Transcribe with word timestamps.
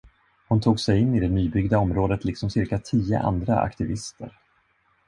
Hon 0.47 0.59
tog 0.59 0.79
sej 0.79 0.99
in 1.01 1.15
i 1.15 1.19
det 1.19 1.27
nybyggda 1.29 1.77
området 1.79 2.25
liksom 2.25 2.49
cirka 2.49 2.79
tio 2.79 3.19
andra 3.21 3.59
aktivister. 3.59 4.37